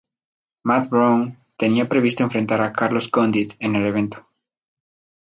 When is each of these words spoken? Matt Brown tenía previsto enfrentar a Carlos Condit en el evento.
Matt 0.63 0.89
Brown 0.89 1.37
tenía 1.57 1.87
previsto 1.87 2.23
enfrentar 2.23 2.59
a 2.63 2.73
Carlos 2.73 3.07
Condit 3.07 3.51
en 3.59 3.75
el 3.75 3.85
evento. 3.85 4.25